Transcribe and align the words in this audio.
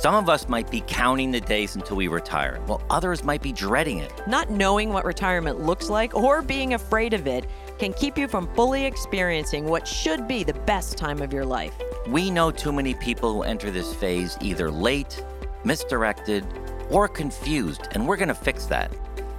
Some 0.00 0.14
of 0.14 0.30
us 0.30 0.48
might 0.48 0.70
be 0.70 0.82
counting 0.86 1.30
the 1.30 1.42
days 1.42 1.76
until 1.76 1.98
we 1.98 2.08
retire, 2.08 2.58
while 2.64 2.80
others 2.88 3.22
might 3.22 3.42
be 3.42 3.52
dreading 3.52 3.98
it. 3.98 4.10
Not 4.26 4.48
knowing 4.48 4.94
what 4.94 5.04
retirement 5.04 5.60
looks 5.60 5.90
like 5.90 6.14
or 6.14 6.40
being 6.40 6.72
afraid 6.72 7.12
of 7.12 7.26
it 7.26 7.44
can 7.78 7.92
keep 7.92 8.16
you 8.16 8.26
from 8.26 8.48
fully 8.54 8.86
experiencing 8.86 9.66
what 9.66 9.86
should 9.86 10.26
be 10.26 10.42
the 10.42 10.54
best 10.54 10.96
time 10.96 11.20
of 11.20 11.34
your 11.34 11.44
life. 11.44 11.74
We 12.08 12.30
know 12.30 12.50
too 12.50 12.72
many 12.72 12.94
people 12.94 13.34
who 13.34 13.42
enter 13.42 13.70
this 13.70 13.92
phase 13.94 14.38
either 14.40 14.70
late, 14.70 15.22
misdirected, 15.64 16.46
or 16.88 17.06
confused, 17.06 17.88
and 17.90 18.08
we're 18.08 18.16
going 18.16 18.28
to 18.28 18.34
fix 18.34 18.64
that. 18.66 18.90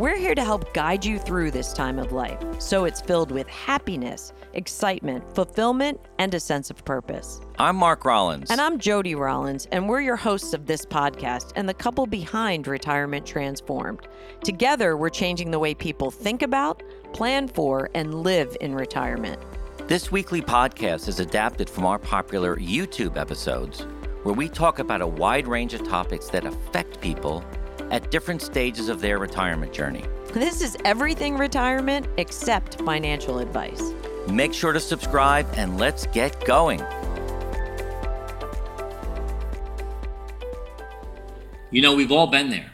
We're 0.02 0.18
here 0.18 0.34
to 0.34 0.44
help 0.44 0.74
guide 0.74 1.06
you 1.06 1.20
through 1.20 1.52
this 1.52 1.74
time 1.74 2.00
of 2.00 2.12
life 2.12 2.40
so 2.58 2.86
it's 2.86 3.00
filled 3.00 3.30
with 3.30 3.48
happiness, 3.48 4.34
excitement, 4.54 5.24
fulfillment, 5.36 6.02
and 6.18 6.34
a 6.34 6.40
sense 6.40 6.72
of 6.72 6.84
purpose. 6.84 7.40
I'm 7.60 7.76
Mark 7.76 8.04
Rollins. 8.04 8.50
And 8.50 8.60
I'm 8.60 8.80
Jody 8.80 9.14
Rollins, 9.14 9.68
and 9.72 9.88
we're 9.88 10.02
your 10.02 10.16
hosts 10.16 10.56
of 10.56 10.66
this 10.66 10.88
podcast 10.88 11.52
and 11.56 11.70
the 11.70 11.76
couple 11.76 12.08
behind 12.08 12.66
Retirement 12.66 13.28
Transformed. 13.28 14.08
Together, 14.44 14.98
we're 14.98 15.10
changing 15.10 15.52
the 15.52 15.60
way 15.60 15.76
people 15.76 16.10
think 16.10 16.42
about, 16.42 16.82
plan 17.14 17.48
for, 17.48 17.92
and 17.94 18.24
live 18.24 18.58
in 18.60 18.74
retirement. 18.74 19.40
This 19.88 20.12
weekly 20.12 20.42
podcast 20.42 21.10
is 21.10 21.20
adapted 21.20 21.70
from 21.70 21.86
our 21.86 22.00
popular 22.00 22.56
YouTube 22.56 23.18
episodes, 23.18 23.82
where 24.24 24.34
we 24.34 24.50
talk 24.50 24.80
about 24.80 25.02
a 25.02 25.08
wide 25.08 25.46
range 25.46 25.76
of 25.76 25.88
topics 25.88 26.28
that 26.30 26.44
affect 26.44 27.00
people 27.02 27.46
at 27.92 28.10
different 28.10 28.42
stages 28.42 28.90
of 28.90 29.02
their 29.02 29.20
retirement 29.20 29.72
journey. 29.72 30.04
This 30.34 30.62
is 30.62 30.78
everything 30.86 31.38
retirement 31.38 32.08
except 32.18 32.82
financial 32.82 33.40
advice. 33.40 33.84
Make 34.28 34.54
sure 34.54 34.72
to 34.72 34.80
subscribe 34.80 35.46
and 35.56 35.78
let's 35.78 36.08
get 36.08 36.44
going. 36.46 36.80
You 41.70 41.82
know, 41.82 41.96
we've 41.96 42.12
all 42.12 42.28
been 42.28 42.50
there. 42.50 42.72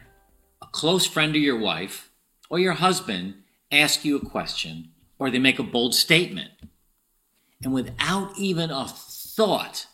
A 0.62 0.68
close 0.68 1.06
friend 1.06 1.36
of 1.36 1.42
your 1.42 1.60
wife 1.60 2.12
or 2.50 2.60
your 2.60 2.74
husband 2.74 3.36
ask 3.72 4.06
you 4.06 4.18
a 4.18 4.26
question 4.26 4.92
or 5.20 5.30
they 5.30 5.40
make 5.40 5.60
a 5.60 5.64
bold 5.64 5.96
statement. 5.96 6.52
And 7.64 7.74
without 7.74 8.38
even 8.38 8.70
a 8.70 8.88
thought, 8.88 9.88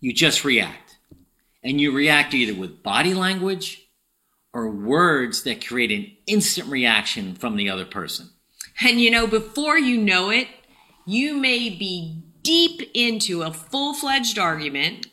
you 0.00 0.12
just 0.14 0.44
react. 0.44 0.98
And 1.62 1.80
you 1.80 1.92
react 1.92 2.32
either 2.32 2.58
with 2.58 2.82
body 2.82 3.12
language 3.12 3.87
or 4.52 4.70
words 4.70 5.42
that 5.42 5.66
create 5.66 5.90
an 5.90 6.10
instant 6.26 6.68
reaction 6.68 7.34
from 7.34 7.56
the 7.56 7.68
other 7.68 7.84
person. 7.84 8.30
And 8.80 9.00
you 9.00 9.10
know, 9.10 9.26
before 9.26 9.78
you 9.78 9.98
know 9.98 10.30
it, 10.30 10.48
you 11.06 11.36
may 11.36 11.70
be 11.70 12.22
deep 12.42 12.90
into 12.94 13.42
a 13.42 13.52
full 13.52 13.94
fledged 13.94 14.38
argument 14.38 15.08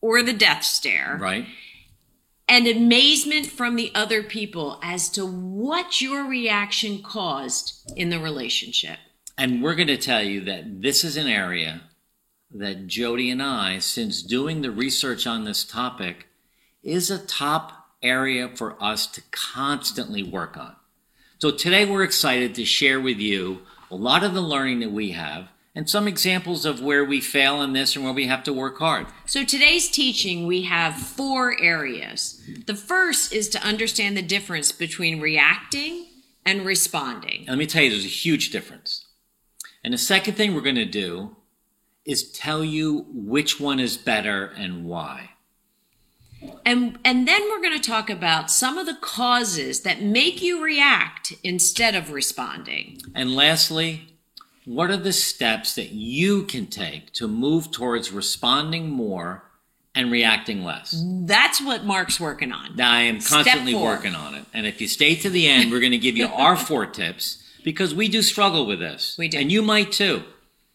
or 0.00 0.22
the 0.22 0.32
death 0.32 0.64
stare. 0.64 1.18
Right? 1.20 1.46
And 2.48 2.66
amazement 2.68 3.46
from 3.46 3.74
the 3.74 3.90
other 3.94 4.22
people 4.22 4.78
as 4.82 5.08
to 5.10 5.26
what 5.26 6.00
your 6.00 6.28
reaction 6.28 7.02
caused 7.02 7.92
in 7.96 8.10
the 8.10 8.20
relationship. 8.20 8.98
And 9.36 9.62
we're 9.62 9.74
going 9.74 9.88
to 9.88 9.96
tell 9.96 10.22
you 10.22 10.42
that 10.42 10.80
this 10.80 11.02
is 11.02 11.16
an 11.16 11.26
area 11.26 11.82
that 12.52 12.86
Jody 12.86 13.30
and 13.30 13.42
I, 13.42 13.80
since 13.80 14.22
doing 14.22 14.62
the 14.62 14.70
research 14.70 15.26
on 15.26 15.44
this 15.44 15.64
topic, 15.64 16.28
is 16.82 17.10
a 17.10 17.18
top 17.18 17.75
area 18.02 18.48
for 18.48 18.82
us 18.82 19.06
to 19.08 19.22
constantly 19.30 20.22
work 20.22 20.56
on. 20.56 20.76
So 21.38 21.50
today 21.50 21.84
we're 21.84 22.02
excited 22.02 22.54
to 22.54 22.64
share 22.64 23.00
with 23.00 23.18
you 23.18 23.62
a 23.90 23.96
lot 23.96 24.24
of 24.24 24.34
the 24.34 24.40
learning 24.40 24.80
that 24.80 24.92
we 24.92 25.12
have 25.12 25.48
and 25.74 25.88
some 25.88 26.08
examples 26.08 26.64
of 26.64 26.80
where 26.80 27.04
we 27.04 27.20
fail 27.20 27.60
in 27.60 27.74
this 27.74 27.94
and 27.94 28.04
where 28.04 28.14
we 28.14 28.26
have 28.26 28.42
to 28.44 28.52
work 28.52 28.78
hard. 28.78 29.06
So 29.26 29.44
today's 29.44 29.90
teaching, 29.90 30.46
we 30.46 30.62
have 30.62 30.96
four 30.96 31.60
areas. 31.60 32.42
The 32.66 32.74
first 32.74 33.34
is 33.34 33.50
to 33.50 33.62
understand 33.62 34.16
the 34.16 34.22
difference 34.22 34.72
between 34.72 35.20
reacting 35.20 36.06
and 36.46 36.64
responding. 36.64 37.40
And 37.40 37.48
let 37.48 37.58
me 37.58 37.66
tell 37.66 37.82
you, 37.82 37.90
there's 37.90 38.06
a 38.06 38.08
huge 38.08 38.50
difference. 38.50 39.04
And 39.84 39.92
the 39.92 39.98
second 39.98 40.34
thing 40.34 40.54
we're 40.54 40.62
going 40.62 40.76
to 40.76 40.86
do 40.86 41.36
is 42.06 42.30
tell 42.32 42.64
you 42.64 43.06
which 43.12 43.60
one 43.60 43.78
is 43.78 43.98
better 43.98 44.46
and 44.46 44.86
why. 44.86 45.30
And 46.64 46.98
and 47.04 47.26
then 47.26 47.42
we're 47.48 47.62
going 47.62 47.80
to 47.80 47.90
talk 47.90 48.10
about 48.10 48.50
some 48.50 48.76
of 48.78 48.86
the 48.86 48.96
causes 49.00 49.80
that 49.80 50.02
make 50.02 50.42
you 50.42 50.62
react 50.62 51.32
instead 51.42 51.94
of 51.94 52.10
responding. 52.10 53.00
And 53.14 53.34
lastly, 53.34 54.08
what 54.64 54.90
are 54.90 54.96
the 54.96 55.12
steps 55.12 55.74
that 55.76 55.92
you 55.92 56.42
can 56.42 56.66
take 56.66 57.12
to 57.12 57.28
move 57.28 57.70
towards 57.70 58.10
responding 58.10 58.90
more 58.90 59.44
and 59.94 60.10
reacting 60.10 60.64
less? 60.64 61.02
That's 61.24 61.60
what 61.60 61.84
Mark's 61.84 62.18
working 62.18 62.52
on. 62.52 62.80
I 62.80 63.02
am 63.02 63.20
constantly 63.20 63.74
working 63.74 64.14
on 64.14 64.34
it. 64.34 64.44
And 64.52 64.66
if 64.66 64.80
you 64.80 64.88
stay 64.88 65.14
to 65.16 65.30
the 65.30 65.46
end, 65.46 65.70
we're 65.70 65.80
going 65.80 65.92
to 65.92 65.98
give 65.98 66.16
you 66.16 66.26
our 66.26 66.56
four 66.56 66.84
tips 66.84 67.42
because 67.64 67.94
we 67.94 68.08
do 68.08 68.22
struggle 68.22 68.66
with 68.66 68.80
this. 68.80 69.16
We 69.16 69.28
do. 69.28 69.38
And 69.38 69.50
you 69.50 69.62
might 69.62 69.92
too. 69.92 70.24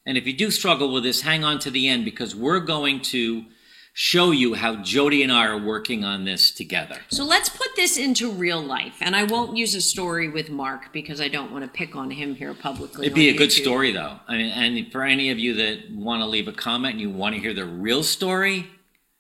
And 0.06 0.18
if 0.18 0.26
you 0.26 0.34
do 0.34 0.52
struggle 0.52 0.92
with 0.92 1.04
this, 1.04 1.22
hang 1.22 1.44
on 1.44 1.60
to 1.60 1.70
the 1.70 1.88
end 1.88 2.06
because 2.06 2.36
we're 2.36 2.60
going 2.60 3.02
to 3.02 3.46
show 3.94 4.32
you 4.32 4.54
how 4.54 4.78
Jody 4.78 5.22
and 5.24 5.32
I 5.32 5.46
are 5.46 5.58
working 5.58 6.04
on 6.04 6.24
this 6.26 6.52
together. 6.52 6.98
So 7.10 7.24
let's 7.26 7.50
put 7.50 7.76
this 7.76 7.98
into 7.98 8.32
real 8.32 8.62
life. 8.62 8.96
And 9.02 9.16
I 9.16 9.24
won't 9.24 9.58
use 9.58 9.76
a 9.76 9.82
story 9.82 10.30
with 10.30 10.50
Mark 10.50 10.94
because 10.94 11.20
I 11.20 11.28
don't 11.28 11.52
want 11.52 11.64
to 11.66 11.70
pick 11.70 11.96
on 11.96 12.12
him 12.12 12.36
here 12.36 12.54
publicly. 12.54 13.06
It'd 13.06 13.16
be 13.16 13.28
a 13.30 13.32
on 13.32 13.38
good 13.38 13.52
story, 13.52 13.92
though. 13.92 14.20
I 14.28 14.38
mean, 14.38 14.52
and 14.52 14.92
for 14.92 15.04
any 15.04 15.30
of 15.30 15.40
you 15.40 15.54
that 15.56 15.92
want 15.92 16.22
to 16.22 16.26
leave 16.26 16.48
a 16.48 16.54
comment 16.54 16.94
and 16.94 17.02
you 17.02 17.10
want 17.10 17.36
to 17.36 17.42
hear 17.42 17.54
the 17.54 17.66
real 17.66 18.04
story, 18.04 18.68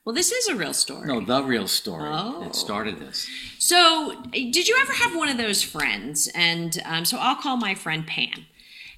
Well, 0.05 0.15
this 0.15 0.31
is 0.31 0.47
a 0.47 0.55
real 0.55 0.73
story. 0.73 1.05
no, 1.07 1.19
the 1.21 1.43
real 1.43 1.67
story 1.67 2.09
Oh. 2.11 2.41
that 2.43 2.55
started 2.55 2.99
this. 2.99 3.27
So, 3.59 4.23
did 4.31 4.67
you 4.67 4.77
ever 4.81 4.93
have 4.93 5.15
one 5.15 5.27
of 5.29 5.38
those 5.38 5.61
friends? 5.61 6.27
And 6.33 6.81
um, 6.85 7.05
so 7.05 7.17
I'll 7.19 7.35
call 7.35 7.57
my 7.57 7.75
friend 7.75 8.07
Pam. 8.07 8.45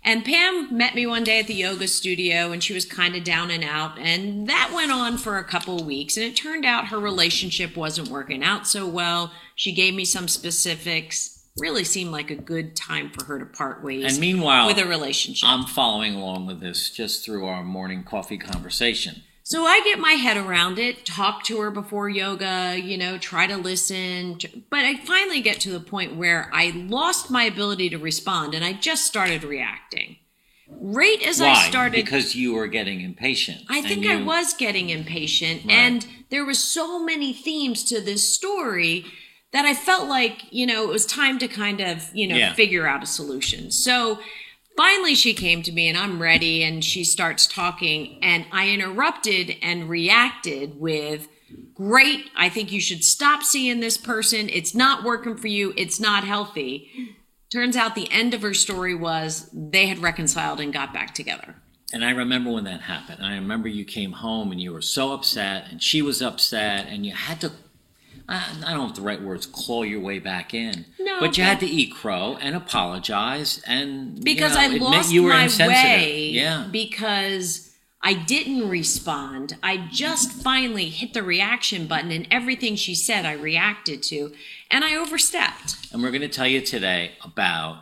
And 0.06 0.26
Pam 0.26 0.76
met 0.76 0.96
me 0.96 1.06
one 1.06 1.24
day 1.24 1.40
at 1.40 1.48
the 1.48 1.54
yoga 1.54 1.88
studio 1.88 2.52
and 2.52 2.62
she 2.62 2.74
was 2.74 2.86
kind 2.86 3.16
of 3.16 3.24
down 3.24 3.50
and 3.50 3.64
out. 3.64 3.98
And 3.98 4.48
that 4.48 4.72
went 4.74 4.92
on 4.92 5.18
for 5.18 5.38
a 5.38 5.44
couple 5.44 5.80
of 5.80 5.86
weeks. 5.86 6.18
And 6.18 6.26
it 6.26 6.36
turned 6.36 6.66
out 6.66 6.88
her 6.88 7.00
relationship 7.00 7.78
wasn't 7.78 8.10
working 8.10 8.44
out 8.44 8.68
so 8.68 8.86
well. 8.88 9.32
She 9.56 9.74
gave 9.74 9.94
me 9.94 10.04
some 10.04 10.28
specifics. 10.28 11.30
Really 11.58 11.84
seemed 11.84 12.12
like 12.12 12.32
a 12.32 12.36
good 12.36 12.76
time 12.76 13.12
for 13.12 13.26
her 13.26 13.40
to 13.40 13.46
part 13.46 13.84
ways 13.84 14.12
And 14.12 14.20
meanwhile, 14.20 14.66
with 14.66 14.80
a 14.80 14.88
relationship. 14.88 15.48
I'm 15.48 15.66
following 15.66 16.16
along 16.16 16.48
with 16.48 16.60
this 16.60 16.90
just 16.90 17.24
through 17.24 17.46
our 17.46 17.64
morning 17.64 18.04
coffee 18.04 18.40
conversation. 18.40 19.22
So 19.46 19.66
I 19.66 19.82
get 19.82 20.00
my 20.00 20.14
head 20.14 20.38
around 20.38 20.80
it, 20.80 21.06
talk 21.06 21.44
to 21.46 21.60
her 21.60 21.70
before 21.70 22.08
yoga, 22.10 22.80
you 22.82 22.98
know, 22.98 23.18
try 23.18 23.46
to 23.46 23.58
listen. 23.58 24.40
But 24.70 24.80
I 24.86 24.96
finally 24.96 25.42
get 25.42 25.60
to 25.62 25.70
the 25.72 25.82
point 25.82 26.16
where 26.16 26.50
I 26.54 26.72
lost 26.74 27.30
my 27.30 27.44
ability 27.44 27.90
to 27.90 27.98
respond 27.98 28.54
and 28.54 28.64
I 28.64 28.72
just 28.72 29.06
started 29.06 29.44
reacting. 29.44 30.16
Right 30.70 31.22
as 31.28 31.42
Why? 31.42 31.50
I 31.50 31.70
started. 31.70 32.06
because 32.06 32.36
you 32.36 32.54
were 32.54 32.68
getting 32.68 33.02
impatient. 33.02 33.64
I 33.70 33.82
think 33.82 34.06
I 34.06 34.24
was 34.24 34.54
getting 34.54 34.90
impatient. 34.90 35.66
Right. 35.66 35.74
And 35.74 36.08
there 36.30 36.46
was 36.46 36.60
so 36.60 37.04
many 37.04 37.34
themes 37.34 37.84
to 37.86 38.00
this 38.00 38.34
story 38.34 39.06
that 39.52 39.66
I 39.66 39.74
felt 39.76 40.08
like, 40.08 40.44
you 40.52 40.66
know, 40.66 40.84
it 40.84 40.90
was 40.90 41.06
time 41.06 41.38
to 41.40 41.48
kind 41.50 41.82
of, 41.82 42.10
you 42.14 42.28
know, 42.28 42.38
Yeah. 42.38 42.54
figure 42.54 42.88
out 42.88 43.04
a 43.04 43.06
solution. 43.06 43.72
So 43.72 44.20
finally 44.76 45.16
she 45.16 45.34
came 45.34 45.64
to 45.64 45.72
me 45.72 45.88
and 45.88 45.98
I'm 45.98 46.22
ready 46.22 46.64
and 46.64 46.84
she 46.84 47.04
starts 47.04 47.48
talking 47.48 48.20
and 48.22 48.46
I 48.52 48.70
interrupted 48.70 49.56
and 49.62 49.90
reacted 49.90 50.80
with 50.80 51.28
great, 51.74 52.30
I 52.36 52.50
think 52.50 52.72
you 52.72 52.82
should 52.82 53.04
stop 53.04 53.44
seeing 53.44 53.80
this 53.80 53.98
person. 53.98 54.50
It's 54.50 54.76
not 54.76 55.04
working 55.04 55.38
for 55.38 55.48
you. 55.48 55.74
It's 55.78 56.00
not 56.00 56.24
healthy. 56.24 56.92
Turns 57.50 57.76
out 57.76 57.96
the 57.96 58.12
end 58.12 58.34
of 58.34 58.42
her 58.42 58.54
story 58.54 58.96
was 58.96 59.50
they 59.54 59.88
had 59.88 60.00
reconciled 60.00 60.60
and 60.60 60.74
got 60.74 60.94
back 60.94 61.14
together. 61.14 61.56
And 61.94 62.04
I 62.04 62.10
remember 62.10 62.52
when 62.52 62.64
that 62.64 62.82
happened. 62.82 63.24
I 63.24 63.36
remember 63.36 63.68
you 63.68 63.86
came 63.86 64.14
home 64.14 64.52
and 64.52 64.60
you 64.60 64.74
were 64.74 64.82
so 64.82 65.14
upset, 65.14 65.66
and 65.70 65.82
she 65.82 66.02
was 66.02 66.24
upset, 66.24 66.88
and 66.88 67.06
you 67.06 67.14
had 67.14 67.40
to. 67.42 67.52
I 68.30 68.44
I 68.66 68.70
don't 68.72 68.78
know 68.80 68.88
if 68.88 68.96
the 68.96 69.02
right 69.02 69.22
words 69.22 69.46
claw 69.46 69.84
your 69.84 70.00
way 70.00 70.20
back 70.20 70.54
in, 70.54 70.86
No, 71.00 71.20
but 71.20 71.38
you 71.38 71.44
but- 71.44 71.50
had 71.50 71.60
to 71.62 71.66
eat 71.68 71.94
crow 71.94 72.38
and 72.42 72.56
apologize, 72.56 73.62
and 73.68 74.18
you 74.18 74.24
because 74.24 74.56
know, 74.56 74.62
I 74.62 74.68
lost 74.68 75.12
you 75.12 75.24
were 75.24 75.30
my 75.30 75.44
insensitive. 75.44 75.76
way 75.84 76.30
Yeah, 76.30 76.68
because 76.72 77.70
I 78.02 78.14
didn't 78.14 78.68
respond. 78.70 79.56
I 79.64 79.88
just 79.92 80.32
finally 80.32 80.90
hit 80.90 81.14
the 81.14 81.24
reaction 81.24 81.88
button 81.88 82.12
and 82.12 82.28
everything 82.30 82.76
she 82.76 82.96
said 82.96 83.26
I 83.26 83.32
reacted 83.34 84.04
to 84.04 84.34
and 84.70 84.84
I 84.84 84.96
overstepped. 84.96 85.92
and 85.94 86.02
we're 86.04 86.12
going 86.12 86.22
to 86.22 86.28
tell 86.28 86.48
you 86.48 86.60
today 86.62 87.14
about 87.24 87.78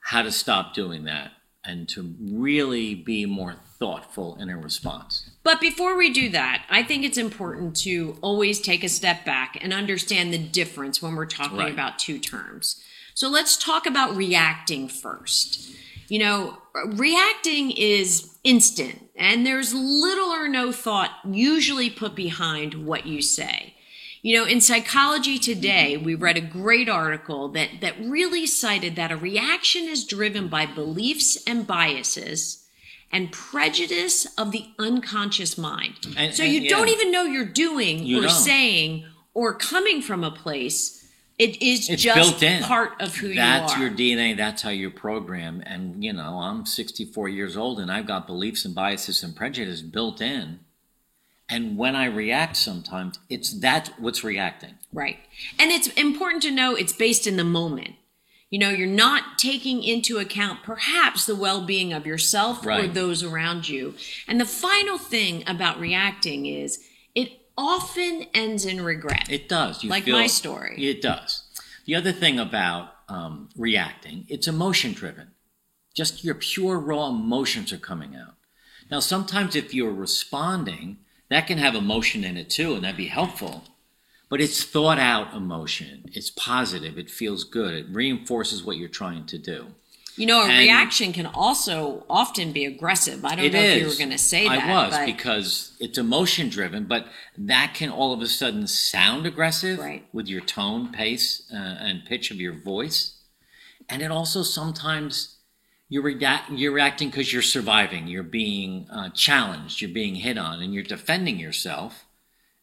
how 0.00 0.22
to 0.22 0.30
stop 0.30 0.72
doing 0.74 1.04
that 1.04 1.32
and 1.64 1.88
to 1.88 2.14
really 2.20 2.94
be 2.94 3.24
more 3.26 3.56
thoughtful 3.78 4.36
in 4.40 4.50
a 4.50 4.56
response. 4.56 5.30
But 5.44 5.60
before 5.60 5.96
we 5.96 6.10
do 6.10 6.30
that, 6.30 6.64
I 6.70 6.82
think 6.82 7.04
it's 7.04 7.18
important 7.18 7.76
to 7.82 8.16
always 8.22 8.60
take 8.60 8.82
a 8.82 8.88
step 8.88 9.26
back 9.26 9.58
and 9.60 9.74
understand 9.74 10.32
the 10.32 10.38
difference 10.38 11.02
when 11.02 11.14
we're 11.14 11.26
talking 11.26 11.58
Right. 11.58 11.72
about 11.72 11.98
two 11.98 12.18
terms. 12.18 12.82
So 13.12 13.28
let's 13.28 13.56
talk 13.56 13.86
about 13.86 14.16
reacting 14.16 14.88
first. 14.88 15.70
You 16.08 16.18
know, 16.18 16.58
reacting 16.86 17.70
is 17.72 18.36
instant 18.42 19.10
and 19.16 19.46
there's 19.46 19.72
little 19.74 20.30
or 20.30 20.48
no 20.48 20.72
thought 20.72 21.10
usually 21.30 21.90
put 21.90 22.14
behind 22.14 22.86
what 22.86 23.06
you 23.06 23.20
say. 23.20 23.74
You 24.22 24.38
know, 24.38 24.46
in 24.46 24.62
Psychology 24.62 25.38
Today, 25.38 25.98
we 25.98 26.14
read 26.14 26.38
a 26.38 26.40
great 26.40 26.88
article 26.88 27.48
that, 27.50 27.82
that 27.82 27.94
really 28.00 28.46
cited 28.46 28.96
that 28.96 29.12
a 29.12 29.16
reaction 29.16 29.84
is 29.84 30.04
driven 30.06 30.48
by 30.48 30.64
beliefs 30.64 31.36
and 31.46 31.66
biases 31.66 32.63
and 33.14 33.30
prejudice 33.32 34.26
of 34.36 34.50
the 34.50 34.66
unconscious 34.78 35.56
mind. 35.56 35.94
And- 36.16 36.34
so 36.34 36.42
and, 36.42 36.52
you 36.52 36.60
yeah. 36.62 36.68
don't 36.70 36.88
even 36.88 37.10
know 37.12 37.22
you're 37.22 37.44
doing 37.46 38.00
You 38.04 38.18
or 38.18 38.22
don't. 38.22 38.30
saying 38.30 39.06
or 39.32 39.54
coming 39.54 40.02
from 40.02 40.24
a 40.24 40.30
place. 40.30 41.00
It 41.38 41.60
is 41.62 41.88
It's 41.88 42.02
just 42.02 42.16
built 42.16 42.42
in. 42.42 42.62
part 42.62 43.00
of 43.00 43.16
who 43.16 43.34
that's 43.34 43.36
you 43.36 43.42
are. 43.42 43.88
That's 43.90 44.00
your 44.00 44.16
DNA. 44.16 44.36
That's 44.36 44.62
how 44.62 44.70
you're 44.70 44.90
programmed. 44.90 45.62
And 45.66 46.04
you 46.04 46.12
know, 46.12 46.38
I'm 46.40 46.66
64 46.66 47.28
years 47.28 47.56
old, 47.56 47.80
and 47.80 47.90
I've 47.90 48.06
got 48.06 48.26
beliefs 48.26 48.64
and 48.64 48.72
biases 48.74 49.22
and 49.22 49.34
prejudice 49.34 49.80
built 49.80 50.20
in. 50.20 50.60
And 51.48 51.76
when 51.76 51.96
I 51.96 52.06
react, 52.06 52.56
sometimes 52.56 53.18
it's 53.28 53.52
that's 53.52 53.90
what's 53.98 54.22
reacting. 54.24 54.74
Right. 54.92 55.18
And 55.58 55.70
it's 55.72 55.88
important 55.88 56.42
to 56.44 56.50
know 56.52 56.74
it's 56.76 56.92
based 56.92 57.26
in 57.26 57.36
the 57.36 57.44
moment. 57.44 57.94
You 58.54 58.60
know, 58.60 58.70
you're 58.70 58.86
not 58.86 59.36
taking 59.36 59.82
into 59.82 60.18
account 60.18 60.62
perhaps 60.62 61.26
the 61.26 61.34
well 61.34 61.66
being 61.66 61.92
of 61.92 62.06
yourself 62.06 62.64
or 62.64 62.86
those 62.86 63.24
around 63.24 63.68
you. 63.68 63.94
And 64.28 64.40
the 64.40 64.46
final 64.46 64.96
thing 64.96 65.42
about 65.48 65.80
reacting 65.80 66.46
is 66.46 66.78
it 67.16 67.32
often 67.58 68.26
ends 68.32 68.64
in 68.64 68.80
regret. 68.84 69.28
It 69.28 69.48
does. 69.48 69.82
You 69.82 69.90
Like 69.90 70.04
feel, 70.04 70.16
my 70.16 70.28
story. 70.28 70.76
It 70.78 71.02
does. 71.02 71.42
The 71.84 71.96
other 71.96 72.12
thing 72.12 72.38
about 72.38 72.90
um, 73.08 73.48
reacting, 73.56 74.24
it's 74.28 74.46
emotion 74.46 74.92
driven. 74.92 75.32
Just 75.92 76.22
your 76.22 76.36
pure 76.36 76.78
raw 76.78 77.08
emotions 77.08 77.72
are 77.72 77.78
coming 77.78 78.14
out. 78.14 78.36
Now, 78.88 79.00
sometimes 79.00 79.56
if 79.56 79.74
you're 79.74 79.90
responding, 79.90 80.98
that 81.28 81.48
can 81.48 81.58
have 81.58 81.74
emotion 81.74 82.22
in 82.22 82.36
it 82.36 82.50
too, 82.50 82.74
and 82.74 82.84
that'd 82.84 82.96
be 82.96 83.08
helpful. 83.08 83.64
But 84.34 84.40
it's 84.40 84.64
thought 84.64 84.98
out 84.98 85.32
emotion. 85.32 86.06
It's 86.12 86.28
positive. 86.28 86.98
It 86.98 87.08
feels 87.08 87.44
good. 87.44 87.72
It 87.72 87.86
reinforces 87.88 88.64
what 88.64 88.76
you're 88.76 88.88
trying 88.88 89.26
to 89.26 89.38
do. 89.38 89.68
you 90.16 90.26
know, 90.26 90.42
a 90.42 90.48
and- 90.48 90.58
reaction 90.58 91.12
can 91.12 91.26
also 91.26 92.04
often 92.10 92.50
be 92.50 92.64
aggressive. 92.64 93.24
I 93.24 93.36
don't 93.36 93.52
know 93.52 93.60
if 93.60 93.80
you 93.82 93.86
were 93.88 93.94
going 93.94 94.10
to 94.10 94.18
say 94.18 94.48
that. 94.48 94.58
I 94.64 94.86
was 94.86 94.90
but 94.96 95.06
because 95.06 95.76
it's 95.78 95.98
emotion 95.98 96.48
driven, 96.48 96.86
but 96.86 97.06
that 97.38 97.74
can 97.74 97.90
all 97.90 98.12
of 98.12 98.20
a 98.22 98.26
sudden 98.26 98.66
sound 98.66 99.24
aggressive 99.24 99.78
Right. 99.78 100.04
with 100.12 100.26
your 100.26 100.40
tone, 100.40 100.90
pace, 100.90 101.48
uh, 101.52 101.56
and 101.56 102.04
pitch 102.04 102.32
of 102.32 102.38
your 102.40 102.54
voice, 102.60 103.22
and 103.88 104.02
it 104.02 104.10
also 104.10 104.42
sometimes 104.42 105.36
you're 105.88 106.02
react- 106.02 106.50
you're 106.50 106.72
reacting 106.72 107.08
because 107.10 107.32
you're 107.32 107.42
surviving, 107.56 108.08
you're 108.08 108.24
being 108.24 108.88
uh, 108.90 109.10
challenged, 109.10 109.80
you're 109.80 109.90
being 110.02 110.16
hit 110.16 110.38
on, 110.38 110.60
and 110.60 110.74
you're 110.74 110.82
defending 110.82 111.38
yourself, 111.38 112.04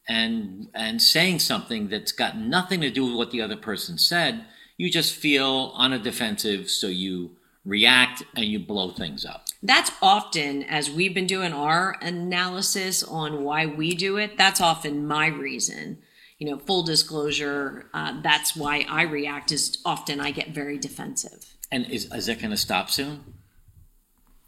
and 0.08 0.68
and 0.74 1.00
saying 1.00 1.38
something 1.38 1.88
that's 1.88 2.12
got 2.12 2.36
nothing 2.36 2.80
to 2.80 2.90
do 2.90 3.06
with 3.06 3.16
what 3.16 3.30
the 3.30 3.40
other 3.40 3.56
person 3.56 3.98
said. 3.98 4.44
You 4.76 4.90
just 4.90 5.14
feel 5.14 5.72
on 5.74 5.92
a 5.92 5.98
defensive, 5.98 6.70
so 6.70 6.88
you 6.88 7.36
react 7.64 8.24
and 8.34 8.46
you 8.46 8.58
blow 8.58 8.90
things 8.90 9.24
up. 9.24 9.46
That's 9.62 9.92
often, 10.02 10.64
as 10.64 10.90
we've 10.90 11.14
been 11.14 11.26
doing 11.26 11.52
our 11.52 11.96
analysis 12.02 13.02
on 13.04 13.44
why 13.44 13.66
we 13.66 13.94
do 13.94 14.16
it, 14.16 14.36
that's 14.36 14.60
often 14.60 15.06
my 15.06 15.28
reason. 15.28 15.98
You 16.38 16.50
know, 16.50 16.58
full 16.58 16.82
disclosure, 16.82 17.86
uh, 17.94 18.20
that's 18.20 18.56
why 18.56 18.84
I 18.88 19.02
react, 19.02 19.52
is 19.52 19.78
often 19.84 20.20
I 20.20 20.32
get 20.32 20.48
very 20.48 20.78
defensive. 20.78 21.54
And 21.70 21.88
is, 21.88 22.12
is 22.12 22.28
it 22.28 22.40
going 22.40 22.50
to 22.50 22.56
stop 22.56 22.90
soon? 22.90 23.22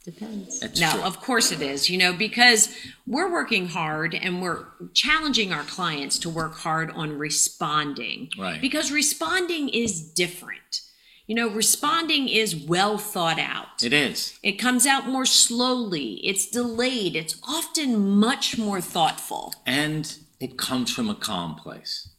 Depends. 0.05 0.61
That's 0.61 0.79
no, 0.79 0.91
true. 0.93 1.03
of 1.03 1.21
course 1.21 1.51
it 1.51 1.63
is, 1.63 1.89
you 1.89 1.97
know, 1.97 2.13
because 2.13 2.77
we're 3.07 3.33
working 3.33 3.69
hard 3.69 4.15
and 4.15 4.43
we're 4.43 4.67
challenging 4.93 5.51
our 5.51 5.63
clients 5.63 6.19
to 6.21 6.29
work 6.29 6.57
hard 6.59 6.91
on 6.91 7.19
responding. 7.19 8.29
Right. 8.39 8.61
Because 8.61 8.93
responding 8.93 9.71
is 9.71 10.13
different. 10.13 10.83
You 11.27 11.35
know, 11.35 11.49
responding 11.49 12.29
is 12.29 12.55
well 12.55 12.99
thought 12.99 13.39
out. 13.39 13.83
It 13.83 13.95
is. 13.95 14.39
It 14.43 14.59
comes 14.59 14.85
out 14.85 15.09
more 15.09 15.25
slowly. 15.25 16.21
It's 16.23 16.51
delayed. 16.51 17.17
It's 17.17 17.41
often 17.49 18.11
much 18.19 18.59
more 18.59 18.83
thoughtful. 18.83 19.55
And 19.65 20.19
it 20.39 20.59
comes 20.59 20.93
from 20.93 21.09
a 21.09 21.15
calm 21.15 21.55
place. 21.55 22.11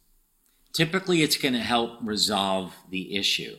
Typically, 0.72 1.22
it's 1.22 1.36
going 1.36 1.54
to 1.54 1.60
help 1.60 2.00
resolve 2.02 2.74
the 2.90 3.14
issue. 3.14 3.58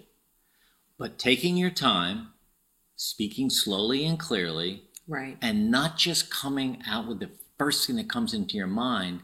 But 0.99 1.17
taking 1.17 1.55
your 1.55 1.69
time, 1.69 2.33
speaking 2.97 3.49
slowly 3.49 4.05
and 4.05 4.19
clearly, 4.19 4.83
Right. 5.07 5.37
and 5.41 5.71
not 5.71 5.97
just 5.97 6.29
coming 6.29 6.83
out 6.85 7.07
with 7.07 7.19
the 7.19 7.29
first 7.57 7.87
thing 7.87 7.95
that 7.95 8.09
comes 8.09 8.33
into 8.33 8.57
your 8.57 8.67
mind 8.67 9.21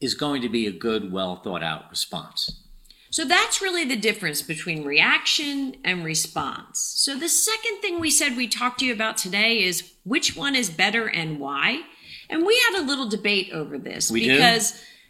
is 0.00 0.14
going 0.14 0.40
to 0.42 0.48
be 0.48 0.66
a 0.66 0.72
good, 0.72 1.12
well 1.12 1.36
thought 1.36 1.62
out 1.62 1.90
response. 1.90 2.62
So 3.10 3.24
that's 3.24 3.62
really 3.62 3.84
the 3.84 3.96
difference 3.96 4.42
between 4.42 4.84
reaction 4.84 5.76
and 5.84 6.04
response. 6.04 6.78
So 6.96 7.18
the 7.18 7.28
second 7.28 7.80
thing 7.80 8.00
we 8.00 8.10
said 8.10 8.36
we 8.36 8.48
talked 8.48 8.80
to 8.80 8.84
you 8.86 8.92
about 8.92 9.16
today 9.16 9.62
is 9.62 9.92
which 10.04 10.36
one 10.36 10.54
is 10.54 10.68
better 10.70 11.06
and 11.06 11.38
why. 11.38 11.82
And 12.28 12.44
we 12.44 12.60
had 12.68 12.80
a 12.80 12.86
little 12.86 13.08
debate 13.08 13.50
over 13.52 13.78
this 13.78 14.10
We 14.10 14.24
do? 14.24 14.36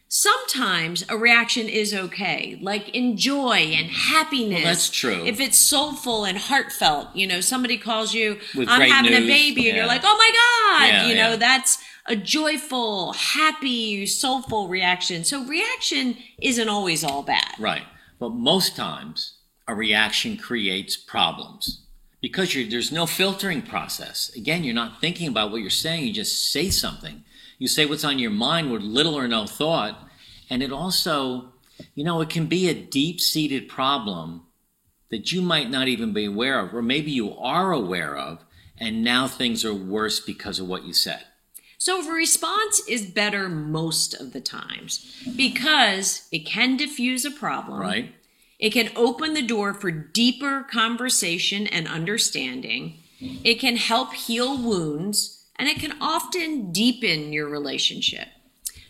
Sometimes 0.08 1.04
a 1.08 1.16
reaction 1.16 1.68
is 1.68 1.92
okay, 1.92 2.58
like 2.60 2.88
in 2.90 3.16
joy 3.16 3.56
and 3.56 3.88
mm. 3.88 4.12
happiness. 4.12 4.62
Well, 4.62 4.72
that's 4.72 4.90
true. 4.90 5.24
If 5.24 5.40
it's 5.40 5.58
soulful 5.58 6.24
and 6.24 6.38
heartfelt, 6.38 7.14
you 7.14 7.26
know, 7.26 7.40
somebody 7.40 7.78
calls 7.78 8.14
you, 8.14 8.38
With 8.54 8.68
I'm 8.68 8.88
having 8.88 9.14
a 9.14 9.20
news, 9.20 9.28
baby, 9.28 9.68
and 9.68 9.76
you're 9.76 9.86
like, 9.86 10.02
oh 10.04 10.16
my 10.16 10.30
God, 10.32 10.88
Yeah, 10.88 11.06
you 11.06 11.14
know, 11.14 11.30
yeah. 11.30 11.36
that's 11.36 11.78
a 12.06 12.16
joyful, 12.16 13.12
happy, 13.12 14.06
soulful 14.06 14.68
reaction. 14.68 15.24
So 15.24 15.44
reaction 15.44 16.16
isn't 16.40 16.68
always 16.68 17.02
all 17.02 17.22
bad. 17.22 17.54
Right. 17.58 17.84
But 18.18 18.30
most 18.30 18.76
times, 18.76 19.34
a 19.68 19.74
reaction 19.74 20.36
creates 20.36 20.96
problems 20.96 21.82
because 22.20 22.54
you're, 22.54 22.68
there's 22.68 22.92
no 22.92 23.06
filtering 23.06 23.62
process. 23.62 24.30
Again, 24.36 24.64
you're 24.64 24.74
not 24.74 25.00
thinking 25.00 25.28
about 25.28 25.50
what 25.50 25.60
you're 25.60 25.70
saying, 25.70 26.04
you 26.04 26.12
just 26.12 26.50
say 26.52 26.70
something. 26.70 27.24
You 27.58 27.68
say 27.68 27.86
what's 27.86 28.04
on 28.04 28.18
your 28.18 28.30
mind 28.30 28.70
with 28.70 28.82
little 28.82 29.14
or 29.14 29.28
no 29.28 29.46
thought. 29.46 30.08
And 30.50 30.62
it 30.62 30.72
also, 30.72 31.52
you 31.94 32.04
know, 32.04 32.20
it 32.20 32.30
can 32.30 32.46
be 32.46 32.68
a 32.68 32.74
deep 32.74 33.20
seated 33.20 33.68
problem 33.68 34.42
that 35.10 35.32
you 35.32 35.40
might 35.40 35.70
not 35.70 35.88
even 35.88 36.12
be 36.12 36.24
aware 36.24 36.60
of, 36.60 36.74
or 36.74 36.82
maybe 36.82 37.10
you 37.10 37.36
are 37.36 37.72
aware 37.72 38.16
of, 38.16 38.44
and 38.78 39.04
now 39.04 39.26
things 39.26 39.64
are 39.64 39.74
worse 39.74 40.20
because 40.20 40.58
of 40.58 40.66
what 40.66 40.84
you 40.84 40.92
said. 40.92 41.24
So 41.78 42.00
a 42.00 42.12
response 42.12 42.82
is 42.88 43.06
better 43.06 43.48
most 43.48 44.14
of 44.14 44.32
the 44.32 44.40
times 44.40 45.14
because 45.36 46.26
it 46.32 46.40
can 46.40 46.76
diffuse 46.76 47.25
a 47.25 47.30
problem. 47.30 47.78
Right? 47.78 48.14
It 48.58 48.70
can 48.70 48.90
open 48.96 49.34
the 49.34 49.42
door 49.42 49.75
for 49.75 49.90
deeper 49.90 50.66
conversation 50.70 51.66
and 51.66 51.86
understanding. 51.86 52.98
It 53.20 53.60
can 53.60 53.76
help 53.76 54.14
heal 54.14 54.56
wounds 54.56 55.36
and 55.58 55.68
it 55.68 55.78
can 55.78 55.94
often 56.00 56.72
deepen 56.72 57.32
your 57.32 57.48
relationship. 57.48 58.28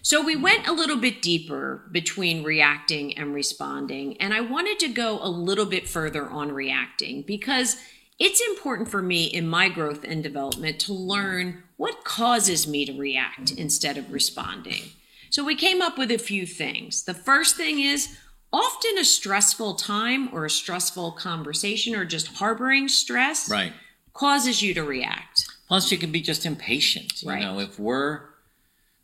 So 0.03 0.23
we 0.23 0.37
went 0.37 0.69
a 0.69 0.73
little 0.73 0.97
bit 0.99 1.21
deeper 1.21 1.89
between 1.91 2.45
reacting 2.45 3.19
and 3.19 3.35
responding, 3.35 4.17
and 4.19 4.33
I 4.33 4.41
wanted 4.41 4.79
to 4.81 4.89
go 4.89 5.19
a 5.21 5.29
little 5.29 5.67
bit 5.67 5.89
further 5.89 6.29
on 6.29 6.53
reacting 6.53 7.23
because 7.23 7.77
it's 8.19 8.41
important 8.41 8.89
for 8.89 9.03
me 9.03 9.25
in 9.25 9.49
my 9.49 9.69
growth 9.69 10.05
and 10.05 10.23
development 10.23 10.79
to 10.81 10.93
learn 10.93 11.65
what 11.77 12.05
causes 12.05 12.67
me 12.67 12.87
to 12.87 12.97
react 12.97 13.51
instead 13.51 13.99
of 13.99 14.13
responding. 14.13 14.83
So 15.31 15.45
we 15.45 15.57
came 15.57 15.83
up 15.83 15.99
with 15.99 16.11
a 16.11 16.19
few 16.19 16.47
things. 16.47 17.03
The 17.05 17.13
first 17.13 17.57
thing 17.57 17.81
is 17.81 18.17
often 18.53 18.97
a 18.99 19.05
stressful 19.05 19.75
time 19.75 20.31
or 20.33 20.45
a 20.45 20.51
stressful 20.51 21.13
conversation 21.13 21.95
or 21.95 22.05
just 22.05 22.37
harboring 22.37 22.89
stress 22.89 23.51
Right. 23.51 23.73
causes 24.15 24.63
you 24.63 24.73
to 24.75 24.83
react. 24.85 25.47
Plus, 25.69 25.91
you 25.91 25.99
can 25.99 26.13
be 26.13 26.21
just 26.21 26.47
impatient. 26.47 27.23
You 27.23 27.31
Right. 27.31 27.43
know, 27.43 27.59
if 27.61 27.79
we're, 27.79 28.21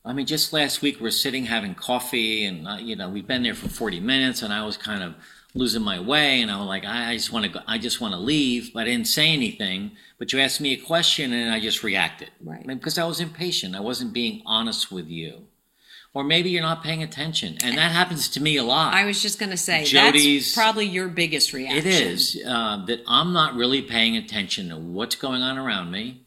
I 0.04 0.12
mean, 0.12 0.26
just 0.26 0.52
last 0.52 0.82
week 0.82 1.00
we 1.00 1.08
are 1.08 1.12
sitting 1.12 1.46
having 1.46 1.74
coffee, 1.74 2.44
and 2.44 2.66
uh, 2.68 2.76
you 2.76 2.96
know, 2.96 3.08
we've 3.08 3.26
been 3.26 3.42
there 3.42 3.54
for 3.54 3.68
forty 3.68 4.00
minutes, 4.00 4.42
and 4.42 4.52
I 4.52 4.64
was 4.64 4.76
kind 4.76 5.02
of 5.02 5.14
losing 5.54 5.82
my 5.82 6.00
way, 6.00 6.40
and 6.40 6.50
I 6.50 6.58
was 6.58 6.66
like, 6.66 6.84
I, 6.84 7.10
I 7.10 7.14
just 7.16 7.30
want 7.32 7.44
to, 7.44 7.50
go, 7.50 7.60
I 7.66 7.76
just 7.78 8.00
want 8.00 8.14
to 8.14 8.18
leave, 8.20 8.72
but 8.72 8.80
I 8.82 8.84
didn't 8.86 9.06
say 9.06 9.28
anything. 9.28 9.92
But 10.18 10.32
you 10.32 10.40
asked 10.40 10.60
me 10.60 10.72
a 10.72 10.76
question, 10.76 11.32
and 11.32 11.52
I 11.52 11.60
just 11.60 11.82
reacted, 11.82 12.30
Right. 12.42 12.66
Because 12.66 12.96
I 12.98 13.04
was 13.04 13.20
impatient. 13.20 13.76
I 13.76 13.80
wasn't 13.80 14.12
being 14.12 14.42
honest 14.46 14.90
with 14.90 15.08
you, 15.08 15.46
or 16.14 16.24
maybe 16.24 16.48
you're 16.50 16.62
not 16.62 16.82
paying 16.82 17.02
attention, 17.02 17.58
and 17.62 17.76
that 17.76 17.92
happens 17.92 18.28
to 18.30 18.40
me 18.40 18.56
a 18.56 18.64
lot. 18.64 18.94
I 18.94 19.04
was 19.04 19.20
just 19.20 19.38
going 19.38 19.50
to 19.50 19.56
say 19.58 19.84
Jody's- 19.84 20.44
that's 20.46 20.54
probably 20.54 20.86
your 20.86 21.08
biggest 21.08 21.52
reaction. 21.52 21.78
It 21.78 21.86
is 21.86 22.40
uh, 22.46 22.84
that 22.86 23.02
I'm 23.06 23.32
not 23.34 23.54
really 23.54 23.82
paying 23.82 24.16
attention 24.16 24.70
to 24.70 24.76
what's 24.76 25.16
going 25.16 25.42
on 25.42 25.58
around 25.58 25.90
me. 25.90 26.21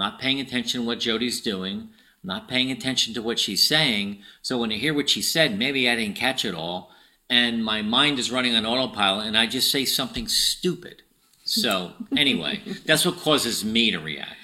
Not 0.00 0.18
paying 0.18 0.40
attention 0.40 0.80
to 0.80 0.86
what 0.86 0.98
Jody's 0.98 1.42
doing. 1.42 1.90
Not 2.24 2.48
paying 2.48 2.70
attention 2.70 3.12
to 3.12 3.20
what 3.20 3.38
she's 3.38 3.68
saying. 3.68 4.22
So 4.40 4.56
when 4.56 4.72
I 4.72 4.76
hear 4.76 4.94
what 4.94 5.10
she 5.10 5.20
said, 5.20 5.58
maybe 5.58 5.90
I 5.90 5.94
didn't 5.94 6.16
catch 6.16 6.42
it 6.42 6.54
all, 6.54 6.90
and 7.28 7.62
my 7.62 7.82
mind 7.82 8.18
is 8.18 8.30
running 8.30 8.56
on 8.56 8.64
autopilot, 8.64 9.26
and 9.26 9.36
I 9.36 9.44
just 9.44 9.70
say 9.70 9.84
something 9.84 10.26
stupid. 10.26 11.02
So 11.44 11.92
anyway, 12.16 12.62
that's 12.86 13.04
what 13.04 13.18
causes 13.18 13.62
me 13.62 13.90
to 13.90 13.98
react. 13.98 14.36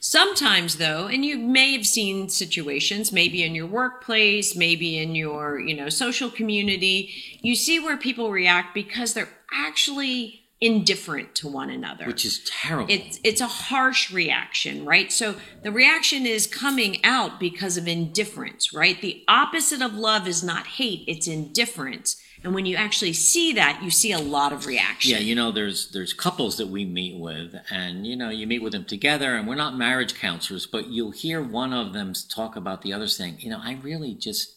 Sometimes 0.00 0.76
though, 0.76 1.08
and 1.08 1.26
you 1.26 1.36
may 1.36 1.72
have 1.72 1.86
seen 1.86 2.30
situations, 2.30 3.12
maybe 3.12 3.42
in 3.42 3.54
your 3.54 3.66
workplace, 3.66 4.56
maybe 4.56 4.96
in 4.96 5.14
your, 5.14 5.60
you 5.60 5.76
know, 5.76 5.90
social 5.90 6.30
community, 6.30 7.10
you 7.42 7.54
see 7.54 7.78
where 7.78 7.98
people 7.98 8.30
react 8.30 8.72
because 8.72 9.12
they're 9.12 9.28
actually 9.52 10.41
indifferent 10.62 11.34
to 11.34 11.48
one 11.48 11.68
another. 11.68 12.06
Which 12.06 12.24
is 12.24 12.40
terrible. 12.48 12.94
it's 12.94 13.18
it's 13.24 13.40
a 13.40 13.48
harsh 13.48 14.12
reaction, 14.12 14.86
right? 14.86 15.10
So 15.12 15.34
the 15.62 15.72
reaction 15.72 16.24
is 16.24 16.46
coming 16.46 17.04
out 17.04 17.40
because 17.40 17.76
of 17.76 17.88
indifference, 17.88 18.72
right? 18.72 18.98
The 18.98 19.24
opposite 19.26 19.82
of 19.82 19.94
love 19.94 20.28
is 20.28 20.42
not 20.42 20.66
hate, 20.66 21.04
it's 21.08 21.26
indifference. 21.26 22.16
And 22.44 22.54
when 22.54 22.66
you 22.66 22.74
actually 22.74 23.12
see 23.12 23.52
that, 23.52 23.82
you 23.84 23.90
see 23.90 24.10
a 24.10 24.18
lot 24.18 24.52
of 24.52 24.66
reaction. 24.66 25.12
Yeah, 25.12 25.18
you 25.18 25.34
know, 25.34 25.52
there's 25.52 25.90
there's 25.90 26.12
couples 26.12 26.56
that 26.56 26.68
we 26.68 26.84
meet 26.84 27.18
with, 27.18 27.54
and 27.70 28.06
you 28.06 28.16
know, 28.16 28.30
you 28.30 28.46
meet 28.46 28.62
with 28.62 28.72
them 28.72 28.84
together, 28.84 29.34
and 29.34 29.46
we're 29.46 29.54
not 29.56 29.76
marriage 29.76 30.14
counselors, 30.14 30.66
but 30.66 30.88
you'll 30.88 31.12
hear 31.12 31.42
one 31.42 31.72
of 31.72 31.92
them 31.92 32.12
talk 32.28 32.56
about 32.56 32.82
the 32.82 32.92
other 32.92 33.08
saying, 33.08 33.36
you 33.40 33.50
know, 33.50 33.60
I 33.62 33.78
really 33.82 34.14
just 34.14 34.56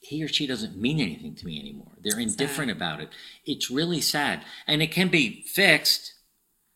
he 0.00 0.22
or 0.22 0.28
she 0.28 0.46
doesn't 0.46 0.76
mean 0.76 1.00
anything 1.00 1.34
to 1.36 1.46
me 1.46 1.58
anymore. 1.60 1.92
They're 2.02 2.18
indifferent 2.20 2.70
about 2.70 3.00
it. 3.00 3.08
It's 3.44 3.70
really 3.70 4.00
sad, 4.00 4.42
and 4.66 4.80
it 4.82 4.90
can 4.92 5.08
be 5.08 5.42
fixed. 5.46 6.14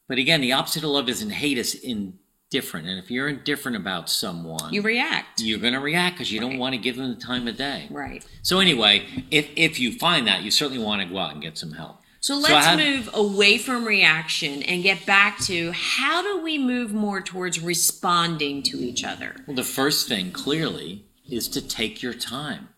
But 0.08 0.18
again, 0.18 0.40
the 0.40 0.52
opposite 0.52 0.84
of 0.84 0.90
love 0.90 1.08
isn't 1.08 1.30
hate; 1.30 1.56
it's 1.58 1.74
indifferent. 1.74 2.86
And 2.88 2.98
if 2.98 3.10
you're 3.10 3.28
indifferent 3.28 3.76
about 3.76 4.10
someone, 4.10 4.72
You 4.72 4.82
react. 4.82 5.40
you're 5.40 5.58
going 5.58 5.72
to 5.74 5.80
react 5.80 6.16
because 6.16 6.30
you 6.32 6.40
don't 6.40 6.58
want 6.58 6.74
to 6.74 6.80
give 6.80 6.96
them 6.96 7.14
the 7.14 7.20
time 7.20 7.48
of 7.48 7.56
day. 7.56 7.88
right. 7.90 8.24
So 8.42 8.60
anyway, 8.60 9.06
if 9.30 9.48
if 9.56 9.78
you 9.80 9.92
find 9.92 10.26
that, 10.26 10.42
you 10.42 10.50
certainly 10.50 10.82
want 10.82 11.02
to 11.02 11.08
go 11.08 11.18
out 11.18 11.32
and 11.32 11.42
get 11.42 11.56
some 11.58 11.72
help. 11.72 12.00
So 12.20 12.36
let's 12.38 12.64
have- 12.66 12.78
move 12.78 13.10
away 13.12 13.58
from 13.58 13.84
reaction 13.84 14.62
and 14.62 14.82
get 14.82 15.04
back 15.04 15.40
to 15.40 15.72
how 15.72 16.22
do 16.22 16.42
we 16.42 16.56
move 16.56 16.90
more 16.92 17.20
towards 17.20 17.60
responding 17.60 18.62
to 18.64 18.78
each 18.82 19.04
other? 19.04 19.36
Well, 19.46 19.54
the 19.56 19.62
first 19.62 20.08
thing 20.08 20.32
clearly 20.32 21.04
is 21.28 21.48
to 21.48 21.60
take 21.60 22.02
your 22.02 22.14
time. 22.14 22.68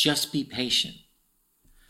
Just 0.00 0.32
be 0.32 0.44
patient. 0.44 0.94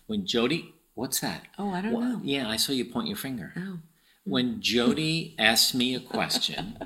When 0.09 0.27
Jody, 0.27 0.75
what's 0.95 1.21
that? 1.21 1.43
Oh, 1.57 1.71
I 1.71 1.81
don't 1.81 1.93
Wha- 1.93 2.01
know. 2.01 2.21
Yeah, 2.25 2.49
I 2.49 2.57
saw 2.57 2.73
you 2.73 2.85
point 2.85 3.07
your 3.07 3.17
finger. 3.17 3.53
Oh. 3.57 3.79
When 4.25 4.61
Jody 4.61 5.37
asks 5.39 5.75
me 5.75 5.95
a 5.95 6.01
question, 6.01 6.77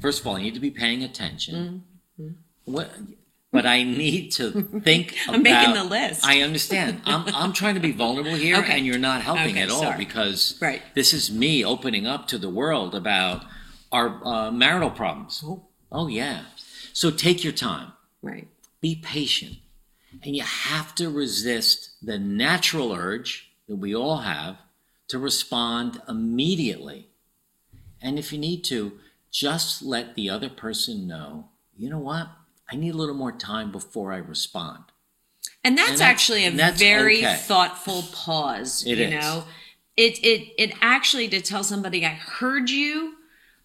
first 0.00 0.22
of 0.22 0.26
all, 0.26 0.36
I 0.36 0.42
need 0.42 0.54
to 0.54 0.60
be 0.60 0.70
paying 0.70 1.02
attention. 1.04 1.84
What? 2.64 2.90
But 3.52 3.66
I 3.66 3.82
need 3.82 4.32
to 4.32 4.62
think 4.80 5.12
Mm-hmm. 5.12 5.30
I'm 5.34 5.42
making 5.42 5.74
the 5.74 5.84
list. 5.84 6.24
I 6.24 6.40
understand. 6.40 7.02
I'm, 7.04 7.26
I'm 7.34 7.52
trying 7.52 7.74
to 7.74 7.80
be 7.80 7.92
vulnerable 7.92 8.34
here, 8.34 8.56
Okay. 8.56 8.78
and 8.78 8.86
you're 8.86 8.96
not 8.98 9.20
helping 9.20 9.50
Okay, 9.50 9.60
at 9.64 9.70
all 9.70 9.82
sorry. 9.82 9.98
because 9.98 10.58
Right. 10.62 10.80
this 10.94 11.12
is 11.12 11.30
me 11.30 11.62
opening 11.62 12.06
up 12.06 12.26
to 12.28 12.38
the 12.38 12.48
world 12.48 12.94
about 12.94 13.44
our 13.92 14.18
uh, 14.24 14.50
marital 14.50 14.90
problems. 14.90 15.44
Oh, 15.92 16.06
yeah. 16.08 16.44
So 16.94 17.10
take 17.10 17.44
your 17.44 17.52
time, 17.52 17.92
Right. 18.22 18.48
be 18.80 18.96
patient, 18.96 19.56
and 20.22 20.36
you 20.36 20.42
have 20.42 20.94
to 20.96 21.10
resist 21.10 21.90
the 22.02 22.18
natural 22.18 22.92
urge 22.92 23.50
that 23.68 23.76
we 23.76 23.94
all 23.94 24.18
have 24.18 24.56
to 25.08 25.18
respond 25.18 26.00
immediately. 26.08 27.08
And 28.00 28.18
if 28.18 28.32
you 28.32 28.38
need 28.38 28.62
to, 28.64 28.92
just 29.30 29.82
let 29.82 30.14
the 30.14 30.30
other 30.30 30.48
person 30.48 31.06
know, 31.06 31.48
you 31.76 31.90
know 31.90 31.98
what? 31.98 32.28
I 32.70 32.76
need 32.76 32.94
a 32.94 32.96
little 32.96 33.14
more 33.16 33.32
time 33.32 33.72
before 33.72 34.12
I 34.12 34.18
respond. 34.18 34.84
And 35.62 35.76
that's, 35.76 35.90
And 35.92 35.98
that's- 36.00 36.12
actually 36.12 36.46
a 36.46 36.50
that's 36.52 36.78
very 36.78 37.18
okay. 37.18 37.36
thoughtful 37.36 38.02
pause. 38.12 38.84
It 38.86 38.98
you 38.98 39.04
is. 39.04 39.10
know, 39.12 39.44
it 39.96 40.18
it 40.24 40.52
it 40.58 40.72
actually 40.80 41.28
to 41.28 41.40
tell 41.40 41.64
somebody 41.64 42.04
I 42.04 42.10
heard 42.10 42.68
you, 42.70 43.14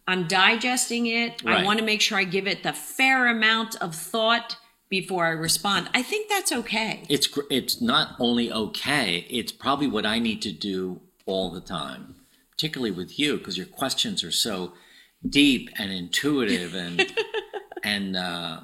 I'm 0.08 0.28
digesting 0.28 1.06
it. 1.08 1.46
I 1.46 1.64
want 1.64 1.80
to 1.80 1.86
make 1.86 2.02
sure 2.02 2.18
I 2.18 2.24
give 2.24 2.48
it 2.48 2.64
the 2.64 2.74
fair 2.74 3.28
amount 3.28 3.76
of 3.82 3.94
thought 3.96 4.58
before 4.90 5.26
I 5.26 5.30
respond. 5.30 5.90
I 5.94 6.02
think 6.04 6.30
that's 6.30 6.52
okay. 6.52 7.04
It's 7.10 7.30
it's 7.50 7.82
not 7.82 8.16
only 8.20 8.52
okay, 8.52 9.26
it's 9.30 9.52
probably 9.52 9.88
what 9.88 10.06
I 10.06 10.20
need 10.20 10.42
to 10.44 10.52
do 10.52 11.02
all 11.26 11.52
the 11.52 11.62
time, 11.62 12.16
particularly 12.52 12.92
with 12.92 13.20
you 13.20 13.38
because 13.38 13.58
your 13.58 13.68
questions 13.68 14.24
are 14.24 14.32
so 14.32 14.74
deep 15.28 15.70
and 15.78 15.92
intuitive 15.92 16.74
and 16.74 17.14
and 17.84 18.16
uh, 18.16 18.62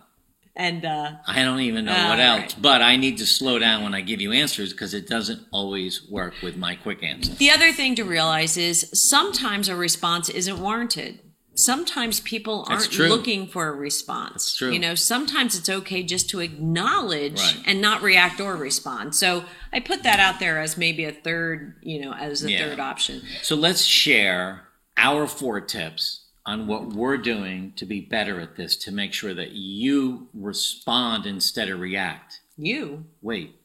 And 0.55 0.85
uh, 0.85 1.11
I 1.27 1.43
don't 1.43 1.59
even 1.59 1.85
know 1.85 1.95
All 1.95 2.09
what 2.09 2.19
else. 2.19 2.39
right. 2.41 2.55
But 2.61 2.81
I 2.81 2.95
need 2.95 3.17
to 3.17 3.25
slow 3.25 3.59
down 3.59 3.83
when 3.83 3.93
I 3.93 4.01
give 4.01 4.21
you 4.21 4.31
answers 4.31 4.71
because 4.71 4.93
it 4.93 5.05
doesn't 5.07 5.41
always 5.51 6.07
work 6.09 6.33
with 6.41 6.55
my 6.55 6.75
quick 6.75 7.03
answer. 7.03 7.33
the 7.33 7.51
other 7.51 7.71
thing 7.73 7.93
to 7.95 8.03
realize 8.03 8.55
is 8.57 8.89
sometimes 8.93 9.67
a 9.69 9.75
response 9.75 10.29
isn't 10.29 10.59
warranted. 10.59 11.19
Sometimes 11.55 12.19
people 12.19 12.65
aren't 12.69 12.97
looking 12.99 13.47
for 13.47 13.67
a 13.67 13.71
response. 13.71 14.59
You 14.61 14.77
know, 14.79 14.93
sometimes 14.95 15.57
it's 15.57 15.69
okay 15.69 16.03
just 16.03 16.29
to 16.31 16.39
acknowledge 16.41 17.39
Right. 17.39 17.61
and 17.65 17.81
not 17.81 18.01
react 18.01 18.39
or 18.41 18.55
respond. 18.57 19.15
So 19.15 19.45
I 19.71 19.79
put 19.79 20.03
that 20.03 20.19
out 20.19 20.39
there 20.39 20.59
as 20.59 20.77
maybe 20.77 21.05
a 21.05 21.11
third, 21.11 21.75
you 21.81 22.01
know, 22.01 22.13
as 22.13 22.43
a 22.43 22.51
Yeah. 22.51 22.59
third 22.69 22.79
option. 22.79 23.23
So 23.41 23.55
let's 23.55 23.83
share 23.83 24.67
our 24.97 25.27
four 25.27 25.61
tips 25.61 26.21
on 26.45 26.67
what 26.67 26.93
we're 26.93 27.17
doing 27.17 27.73
to 27.77 27.85
be 27.85 28.01
better 28.01 28.39
at 28.39 28.55
this 28.55 28.75
to 28.75 28.91
make 28.91 29.13
sure 29.13 29.33
that 29.33 29.51
you 29.53 30.27
respond 30.33 31.25
instead 31.25 31.69
of 31.69 31.79
react. 31.79 32.41
You 32.57 33.05
Wait. 33.21 33.55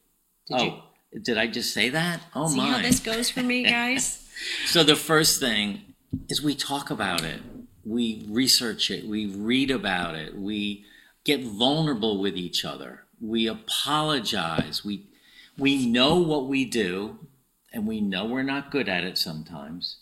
Did 0.47 0.59
oh, 0.61 0.83
did 1.21 1.37
I 1.37 1.47
just 1.47 1.73
say 1.73 1.89
that? 1.89 2.21
Oh 2.35 2.47
see 2.47 2.57
my. 2.57 2.69
how 2.71 2.81
this 2.81 2.99
goes 2.99 3.29
for 3.29 3.43
me, 3.43 3.63
guys? 3.63 4.17
So 4.65 4.83
the 4.83 4.95
first 4.95 5.39
thing 5.39 5.81
is 6.27 6.41
we 6.41 6.55
talk 6.55 6.89
about 6.89 7.23
it, 7.23 7.41
we 7.85 8.25
research 8.29 8.91
it, 8.91 9.07
we 9.07 9.25
read 9.27 9.71
about 9.71 10.15
it, 10.15 10.35
we 10.37 10.85
get 11.23 11.43
vulnerable 11.43 12.19
with 12.19 12.35
each 12.35 12.65
other, 12.65 13.05
we 13.19 13.47
apologize, 13.47 14.83
we 14.83 15.07
we 15.57 15.85
know 15.85 16.15
what 16.15 16.47
we 16.47 16.65
do, 16.65 17.19
and 17.73 17.85
we 17.85 18.01
know 18.01 18.25
we're 18.25 18.43
not 18.43 18.71
good 18.71 18.89
at 18.89 19.03
it 19.03 19.17
sometimes. 19.17 19.97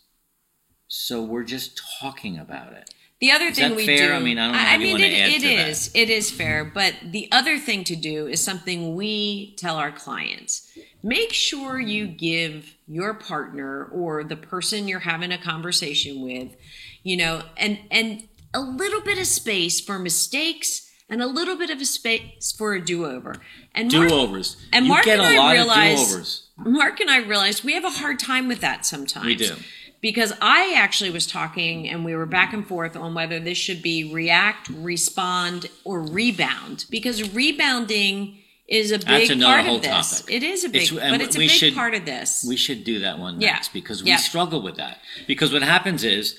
So 0.88 1.22
we're 1.22 1.44
just 1.44 1.80
talking 2.00 2.38
about 2.38 2.72
it. 2.72 2.94
The 3.20 3.32
other 3.32 3.52
thing 3.52 3.70
that 3.70 3.76
we 3.76 3.84
fair? 3.84 4.08
do, 4.08 4.14
I 4.14 4.18
mean, 4.18 4.38
I 4.38 4.46
don't 4.46 4.80
know 4.80 4.86
you 4.86 4.94
mean, 4.96 5.04
it, 5.04 5.12
it 5.12 5.40
to 5.40 5.46
that. 5.48 5.68
is, 5.68 5.90
it 5.94 6.08
is 6.08 6.30
fair. 6.30 6.64
But 6.64 6.94
the 7.04 7.28
other 7.30 7.58
thing 7.58 7.84
to 7.84 7.96
do 7.96 8.26
is 8.26 8.42
something 8.42 8.94
we 8.94 9.54
tell 9.56 9.76
our 9.76 9.92
clients: 9.92 10.70
make 11.02 11.32
sure 11.32 11.78
you 11.78 12.06
give 12.06 12.74
your 12.88 13.12
partner 13.12 13.84
or 13.92 14.24
the 14.24 14.36
person 14.36 14.88
you're 14.88 15.00
having 15.00 15.32
a 15.32 15.38
conversation 15.38 16.22
with, 16.22 16.56
you 17.02 17.16
know, 17.16 17.42
and 17.56 17.78
and 17.90 18.24
a 18.54 18.60
little 18.60 19.00
bit 19.00 19.18
of 19.18 19.26
space 19.26 19.80
for 19.80 19.98
mistakes 19.98 20.90
and 21.08 21.22
a 21.22 21.26
little 21.26 21.56
bit 21.56 21.70
of 21.70 21.80
a 21.80 21.84
space 21.84 22.52
for 22.56 22.74
a 22.74 22.80
do-over. 22.84 23.34
And 23.74 23.92
Mark- 23.92 24.08
Do 24.08 24.14
overs. 24.14 24.56
and 24.72 24.86
you 24.86 24.90
Mark 24.92 25.04
get 25.04 25.18
and 25.20 25.28
a 25.28 25.34
I 25.34 25.38
lot 25.38 25.52
realize- 25.52 26.00
of 26.02 26.08
do 26.08 26.14
overs. 26.14 26.42
Mark 26.56 27.00
and 27.00 27.10
I 27.10 27.18
realized 27.18 27.64
we 27.64 27.72
have 27.74 27.84
a 27.84 27.90
hard 27.90 28.18
time 28.18 28.48
with 28.48 28.60
that 28.60 28.84
sometimes. 28.86 29.26
We 29.26 29.34
do. 29.34 29.56
Because 30.00 30.32
I 30.40 30.72
actually 30.76 31.10
was 31.10 31.26
talking 31.26 31.88
and 31.88 32.04
we 32.04 32.14
were 32.14 32.26
back 32.26 32.52
and 32.52 32.66
forth 32.66 32.96
on 32.96 33.12
whether 33.14 33.38
this 33.38 33.58
should 33.58 33.82
be 33.82 34.12
react, 34.12 34.68
respond, 34.70 35.68
or 35.84 36.00
rebound. 36.02 36.86
Because 36.90 37.32
rebounding 37.34 38.38
is 38.66 38.90
a 38.92 38.98
That's 38.98 39.04
big 39.28 39.30
another 39.32 39.62
part 39.62 39.76
of 39.76 39.82
this. 39.82 40.20
topic. 40.20 40.34
It 40.34 40.42
is 40.42 40.64
a 40.64 40.68
big, 40.68 40.82
It's- 40.82 41.10
but 41.10 41.20
it's 41.20 41.36
a 41.36 41.38
we 41.38 41.48
big 41.48 41.56
should- 41.56 41.74
part 41.74 41.94
of 41.94 42.04
this. 42.06 42.44
We 42.48 42.56
should 42.56 42.84
do 42.84 43.00
that 43.00 43.18
one 43.18 43.40
Yeah. 43.40 43.52
next 43.52 43.72
because 43.72 44.02
we 44.02 44.10
Yeah. 44.10 44.16
struggle 44.16 44.62
with 44.62 44.76
that. 44.76 45.00
Because 45.26 45.52
what 45.52 45.62
happens 45.62 46.04
is 46.04 46.36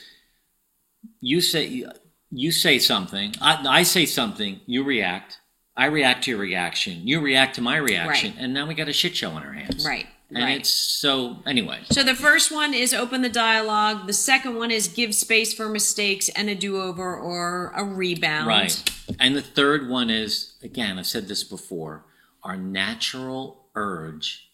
you 1.22 1.40
say 1.42 1.86
you 2.34 2.52
say 2.52 2.80
something, 2.80 3.34
I, 3.42 3.66
I 3.68 3.84
say 3.84 4.06
something, 4.06 4.62
you 4.66 4.84
react, 4.84 5.40
I 5.76 5.86
react 5.88 6.24
to 6.26 6.32
your 6.32 6.40
reaction, 6.40 7.06
you 7.08 7.20
react 7.20 7.56
to 7.56 7.62
my 7.62 7.78
reaction, 7.78 8.32
Right. 8.32 8.42
and 8.44 8.54
now 8.54 8.68
we 8.68 8.74
got 8.74 8.88
a 8.88 8.94
shit 8.94 9.16
show 9.16 9.32
on 9.32 9.44
our 9.44 9.52
hands. 9.52 9.86
Right, 9.86 10.08
And 10.30 10.44
right. 10.44 10.60
it's 10.62 10.70
so 10.70 11.38
anyway. 11.46 11.80
So 11.92 12.04
the 12.04 12.16
first 12.16 12.50
one 12.52 12.74
is 12.74 12.94
open 12.94 13.22
the 13.22 13.30
dialogue. 13.30 14.08
The 14.08 14.14
second 14.14 14.56
one 14.56 14.72
is 14.72 14.88
give 14.88 15.14
space 15.14 15.54
for 15.54 15.68
mistakes 15.68 16.30
and 16.30 16.50
a 16.50 16.56
do-over 16.56 17.16
or 17.18 17.74
a 17.76 17.84
rebound. 17.84 18.48
Right. 18.48 18.92
And 19.20 19.36
the 19.36 19.42
third 19.42 19.90
one 19.90 20.10
is 20.10 20.54
again, 20.64 20.98
I've 20.98 21.08
said 21.08 21.28
this 21.28 21.44
before, 21.44 22.06
our 22.44 22.56
natural 22.56 23.66
urge 23.76 24.48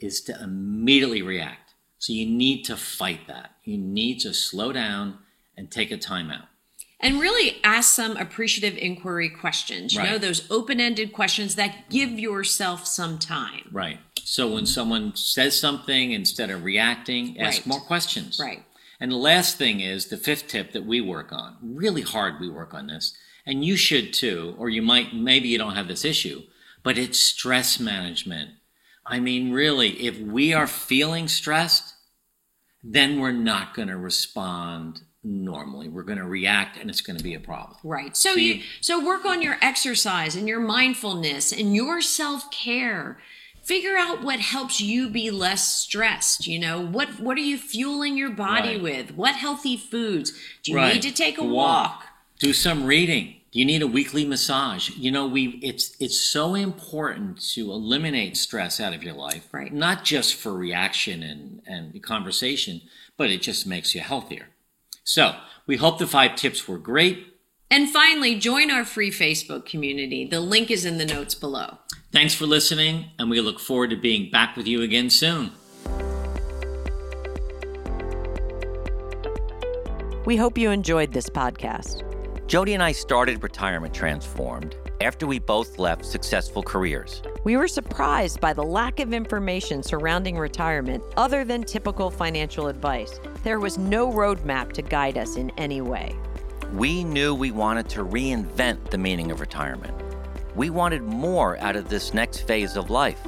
is 0.00 0.20
to 0.22 0.42
immediately 0.42 1.22
react. 1.22 1.74
So 1.98 2.12
you 2.12 2.26
need 2.26 2.64
to 2.64 2.76
fight 2.76 3.28
that. 3.28 3.52
You 3.62 3.78
need 3.78 4.18
to 4.20 4.34
slow 4.34 4.72
down 4.72 5.18
and 5.60 5.70
take 5.70 5.92
a 5.92 5.98
timeout. 5.98 6.46
And 7.00 7.20
really 7.20 7.58
ask 7.62 7.94
some 7.94 8.16
appreciative 8.16 8.76
inquiry 8.78 9.28
questions. 9.28 9.94
You 9.94 10.02
know, 10.02 10.18
those 10.18 10.50
open-ended 10.50 11.12
questions 11.12 11.54
that 11.54 11.88
give 11.90 12.10
yourself 12.10 12.86
some 12.86 13.18
time. 13.18 13.68
Right. 13.70 13.98
So 14.22 14.52
when 14.52 14.66
someone 14.66 15.14
says 15.16 15.58
something, 15.58 16.12
instead 16.12 16.50
of 16.50 16.64
reacting, 16.64 17.38
ask 17.38 17.58
Right. 17.58 17.66
more 17.66 17.80
questions. 17.80 18.38
Right. 18.40 18.64
And 18.98 19.10
the 19.10 19.16
last 19.16 19.56
thing 19.56 19.80
is 19.80 20.06
the 20.06 20.16
fifth 20.16 20.46
tip 20.48 20.72
that 20.72 20.84
we 20.84 21.00
work 21.00 21.32
on. 21.32 21.56
Really 21.62 22.02
hard 22.02 22.40
we 22.40 22.50
work 22.50 22.74
on 22.74 22.86
this. 22.86 23.14
And 23.46 23.64
you 23.64 23.76
should 23.76 24.12
too, 24.12 24.54
or 24.58 24.68
you 24.68 24.82
might, 24.82 25.14
maybe 25.14 25.48
you 25.48 25.58
don't 25.58 25.76
have 25.76 25.88
this 25.88 26.04
issue, 26.04 26.42
but 26.82 26.98
it's 26.98 27.18
stress 27.20 27.80
management. 27.80 28.50
I 29.06 29.20
mean, 29.20 29.52
really, 29.52 30.06
if 30.06 30.18
we 30.18 30.52
are 30.52 30.66
feeling 30.66 31.28
stressed, 31.28 31.94
then 32.82 33.20
we're 33.20 33.32
not 33.32 33.74
going 33.74 33.88
to 33.88 33.96
respond 33.96 35.02
normally. 35.22 35.88
We're 35.88 36.02
going 36.02 36.18
to 36.18 36.24
react 36.24 36.76
and 36.78 36.88
it's 36.88 37.00
going 37.00 37.16
to 37.16 37.22
be 37.24 37.34
a 37.34 37.40
problem. 37.40 37.76
Right. 37.84 38.16
So, 38.16 38.34
you- 38.34 38.62
so 38.80 39.04
work 39.04 39.24
on 39.24 39.42
your 39.42 39.58
exercise 39.60 40.34
and 40.36 40.48
your 40.48 40.60
mindfulness 40.60 41.52
and 41.52 41.74
your 41.74 42.00
self-care. 42.00 43.18
Figure 43.62 43.96
out 43.96 44.22
what 44.24 44.40
helps 44.40 44.80
you 44.80 45.10
be 45.10 45.30
less 45.30 45.76
stressed, 45.76 46.46
you 46.46 46.58
know? 46.58 46.80
What 46.80 47.20
what 47.20 47.36
are 47.36 47.42
you 47.42 47.58
fueling 47.58 48.16
your 48.16 48.30
body 48.30 48.70
Right. 48.70 48.82
with? 48.82 49.10
What 49.14 49.34
healthy 49.36 49.76
foods? 49.76 50.32
Do 50.62 50.72
you 50.72 50.78
Right. 50.78 50.94
need 50.94 51.02
to 51.02 51.12
take 51.12 51.36
a 51.36 51.44
Walk. 51.44 51.52
walk? 52.00 52.06
Do 52.38 52.54
some 52.54 52.84
reading. 52.84 53.36
Do 53.52 53.58
you 53.58 53.66
need 53.66 53.82
a 53.82 53.86
weekly 53.86 54.24
massage? 54.24 54.88
You 54.96 55.10
know, 55.10 55.26
we 55.26 55.58
it's 55.62 55.94
it's 56.00 56.18
so 56.18 56.54
important 56.54 57.38
to 57.52 57.70
eliminate 57.70 58.38
stress 58.38 58.80
out 58.80 58.94
of 58.94 59.02
your 59.04 59.12
life. 59.14 59.46
Right. 59.52 59.72
Not 59.72 60.04
just 60.04 60.34
for 60.36 60.54
reaction 60.54 61.22
and, 61.22 61.60
and 61.66 62.02
conversation, 62.02 62.80
but 63.18 63.30
it 63.30 63.42
just 63.42 63.66
makes 63.66 63.94
you 63.94 64.00
healthier. 64.00 64.48
So 65.04 65.36
we 65.66 65.76
hope 65.76 65.98
the 65.98 66.06
five 66.06 66.36
tips 66.36 66.66
were 66.68 66.78
great. 66.78 67.26
And 67.70 67.88
finally, 67.88 68.38
join 68.38 68.70
our 68.70 68.84
free 68.84 69.10
Facebook 69.10 69.64
community. 69.64 70.26
The 70.26 70.40
link 70.40 70.70
is 70.70 70.84
in 70.84 70.98
the 70.98 71.06
notes 71.06 71.34
below. 71.34 71.78
Thanks 72.12 72.34
for 72.34 72.46
listening, 72.46 73.10
and 73.18 73.30
we 73.30 73.40
look 73.40 73.60
forward 73.60 73.90
to 73.90 73.96
being 73.96 74.30
back 74.30 74.56
with 74.56 74.66
you 74.66 74.82
again 74.82 75.10
soon. 75.10 75.52
We 80.26 80.36
hope 80.36 80.58
you 80.58 80.70
enjoyed 80.70 81.12
this 81.12 81.30
podcast. 81.30 82.06
Jody 82.48 82.74
and 82.74 82.82
I 82.82 82.92
started 82.92 83.42
Retirement 83.42 83.94
Transformed 83.94 84.76
after 85.00 85.26
we 85.26 85.38
both 85.38 85.78
left 85.78 86.04
successful 86.04 86.62
careers. 86.62 87.22
We 87.44 87.56
were 87.56 87.68
surprised 87.68 88.40
by 88.40 88.52
the 88.52 88.62
lack 88.62 89.00
of 89.00 89.14
information 89.14 89.82
surrounding 89.82 90.36
retirement 90.36 91.02
other 91.16 91.44
than 91.44 91.62
typical 91.62 92.10
financial 92.10 92.66
advice. 92.66 93.18
There 93.42 93.58
was 93.58 93.78
no 93.78 94.12
roadmap 94.12 94.72
to 94.74 94.82
guide 94.82 95.16
us 95.16 95.36
in 95.36 95.50
any 95.56 95.80
way. 95.80 96.14
We 96.74 97.04
knew 97.04 97.34
we 97.34 97.50
wanted 97.50 97.88
to 97.90 98.04
reinvent 98.04 98.90
the 98.90 98.98
meaning 98.98 99.30
of 99.30 99.40
retirement. 99.40 99.94
We 100.54 100.68
wanted 100.68 101.02
more 101.02 101.58
out 101.58 101.74
of 101.74 101.88
this 101.88 102.12
next 102.12 102.40
phase 102.40 102.76
of 102.76 102.90
life. 102.90 103.20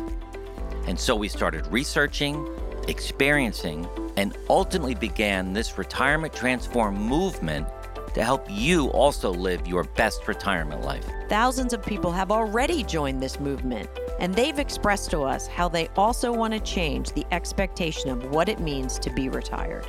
And 0.87 1.01
so 1.01 1.17
we 1.17 1.29
started 1.29 1.67
researching, 1.69 2.47
experiencing, 2.89 3.89
and 4.19 4.37
ultimately 4.51 4.95
began 4.95 5.55
this 5.55 5.79
Retirement 5.79 6.35
Transform 6.35 6.95
movement 6.95 7.67
to 8.13 8.23
help 8.23 8.45
you 8.51 8.89
also 8.89 9.31
live 9.31 9.67
your 9.67 9.85
best 9.85 10.29
retirement 10.29 10.83
life. 10.83 11.07
Thousands 11.31 11.73
of 11.73 11.83
people 11.83 12.13
have 12.13 12.31
already 12.31 12.83
joined 12.83 13.23
this 13.23 13.41
movement, 13.41 13.89
and 14.23 14.33
they've 14.37 14.61
expressed 14.61 15.11
to 15.11 15.23
us 15.23 15.49
how 15.49 15.69
they 15.69 15.89
also 15.97 16.33
want 16.33 16.55
to 16.55 16.61
change 16.61 17.11
the 17.11 17.27
expectation 17.33 18.09
of 18.09 18.31
what 18.31 18.49
it 18.49 18.61
means 18.61 18.99
to 19.01 19.11
be 19.11 19.29
retired. 19.29 19.85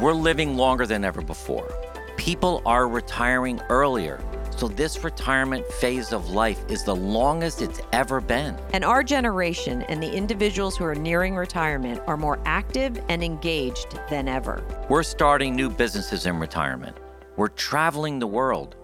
We're 0.00 0.14
living 0.14 0.56
longer 0.56 0.86
than 0.86 1.04
ever 1.04 1.20
before. 1.20 1.70
People 2.16 2.62
are 2.64 2.88
retiring 2.88 3.60
earlier. 3.68 4.20
So, 4.56 4.68
this 4.68 5.02
retirement 5.02 5.66
phase 5.66 6.12
of 6.12 6.30
life 6.30 6.64
is 6.68 6.84
the 6.84 6.94
longest 6.94 7.60
it's 7.60 7.80
ever 7.92 8.20
been. 8.20 8.56
And 8.72 8.84
our 8.84 9.02
generation 9.02 9.82
and 9.82 10.00
the 10.00 10.10
individuals 10.10 10.76
who 10.76 10.84
are 10.84 10.94
nearing 10.94 11.34
retirement 11.34 12.00
are 12.06 12.16
more 12.16 12.38
active 12.44 13.02
and 13.08 13.22
engaged 13.22 13.98
than 14.08 14.28
ever. 14.28 14.64
We're 14.88 15.02
starting 15.02 15.56
new 15.56 15.68
businesses 15.68 16.26
in 16.26 16.38
retirement. 16.38 16.96
We're 17.36 17.48
traveling 17.48 18.20
the 18.20 18.28
world, 18.28 18.76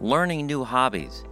learning 0.00 0.46
new 0.46 0.64
hobbies, 0.64 1.22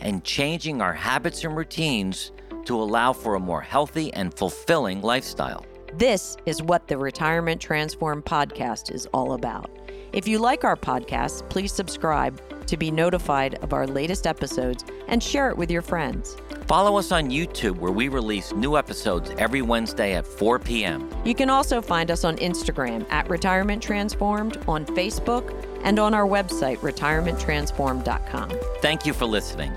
and 0.00 0.24
changing 0.24 0.82
our 0.82 0.92
habits 0.92 1.44
and 1.44 1.56
routines 1.56 2.32
to 2.66 2.80
allow 2.80 3.12
for 3.12 3.34
a 3.34 3.40
more 3.40 3.60
healthy 3.60 4.12
and 4.12 4.32
fulfilling 4.34 5.02
lifestyle. 5.02 5.64
This 5.94 6.36
is 6.46 6.62
what 6.62 6.88
the 6.88 6.98
Retirement 6.98 7.60
Transform 7.60 8.22
podcast 8.22 8.94
is 8.94 9.06
all 9.14 9.32
about. 9.32 9.70
If 10.12 10.28
you 10.28 10.38
like 10.38 10.64
our 10.64 10.76
podcast, 10.76 11.48
please 11.48 11.72
subscribe 11.72 12.40
to 12.66 12.76
be 12.76 12.90
notified 12.90 13.54
of 13.56 13.72
our 13.72 13.86
latest 13.86 14.26
episodes 14.26 14.84
and 15.08 15.22
share 15.22 15.50
it 15.50 15.56
with 15.56 15.70
your 15.70 15.82
friends. 15.82 16.36
Follow 16.66 16.98
us 16.98 17.12
on 17.12 17.30
YouTube 17.30 17.76
where 17.78 17.92
we 17.92 18.08
release 18.08 18.52
new 18.52 18.76
episodes 18.76 19.30
every 19.38 19.62
Wednesday 19.62 20.14
at 20.14 20.26
4 20.26 20.58
p.m. 20.58 21.08
You 21.24 21.34
can 21.34 21.48
also 21.48 21.80
find 21.80 22.10
us 22.10 22.24
on 22.24 22.36
Instagram 22.38 23.06
at 23.10 23.28
Retirement 23.30 23.82
Transformed, 23.82 24.58
on 24.66 24.84
Facebook, 24.86 25.54
and 25.84 25.98
on 25.98 26.12
our 26.12 26.26
website, 26.26 26.78
retirementtransformed.com. 26.78 28.50
Thank 28.80 29.06
you 29.06 29.12
for 29.12 29.26
listening. 29.26 29.72